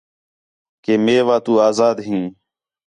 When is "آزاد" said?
1.69-1.97